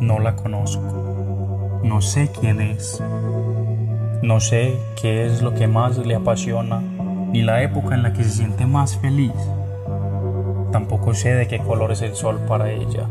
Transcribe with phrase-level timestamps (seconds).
[0.00, 1.80] No la conozco.
[1.82, 3.02] No sé quién es.
[4.22, 6.80] No sé qué es lo que más le apasiona,
[7.32, 9.32] ni la época en la que se siente más feliz.
[10.70, 13.08] Tampoco sé de qué color es el sol para ella,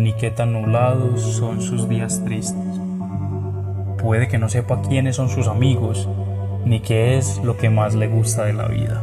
[0.00, 2.80] ni qué tan nublados son sus días tristes.
[4.02, 6.08] Puede que no sepa quiénes son sus amigos,
[6.64, 9.02] ni qué es lo que más le gusta de la vida.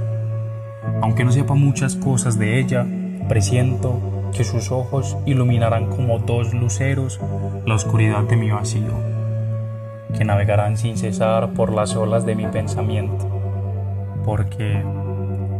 [1.02, 2.86] Aunque no sepa muchas cosas de ella,
[3.30, 7.21] presiento que sus ojos iluminarán como dos luceros
[7.66, 8.91] la oscuridad de mi vacío,
[10.17, 13.30] que navegarán sin cesar por las olas de mi pensamiento,
[14.25, 14.84] porque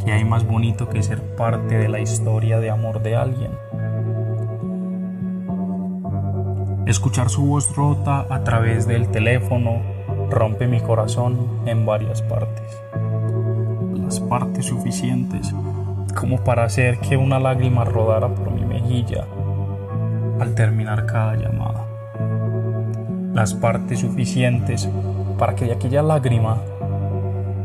[0.04, 3.52] ¿qué hay más bonito que ser parte de la historia de amor de alguien?
[6.86, 9.82] Escuchar su voz rota a través del teléfono
[10.30, 12.78] rompe mi corazón en varias partes,
[13.96, 15.54] las partes suficientes
[16.16, 18.65] como para hacer que una lágrima rodara por mi
[20.40, 21.86] al terminar cada llamada.
[23.34, 24.88] Las partes suficientes
[25.40, 26.58] para que de aquella lágrima,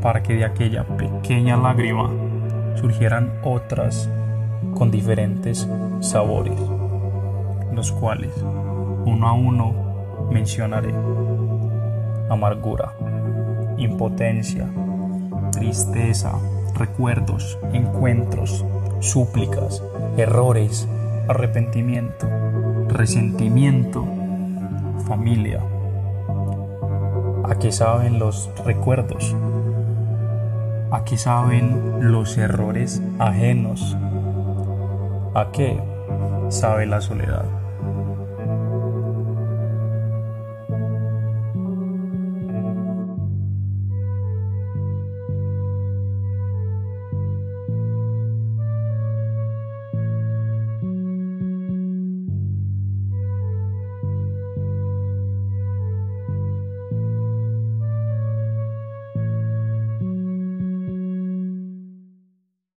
[0.01, 2.11] para que de aquella pequeña lágrima
[2.77, 4.09] surgieran otras
[4.75, 5.69] con diferentes
[6.01, 6.59] sabores,
[7.75, 8.33] los cuales
[9.05, 10.95] uno a uno mencionaré.
[12.31, 12.93] Amargura,
[13.77, 14.67] impotencia,
[15.53, 16.33] tristeza,
[16.75, 18.65] recuerdos, encuentros,
[19.01, 19.83] súplicas,
[20.17, 20.89] errores,
[21.31, 22.28] arrepentimiento,
[22.89, 24.05] resentimiento,
[25.06, 25.62] familia.
[27.45, 29.36] ¿A qué saben los recuerdos?
[30.91, 33.97] ¿A qué saben los errores ajenos?
[35.34, 35.81] ¿A qué
[36.48, 37.59] sabe la soledad?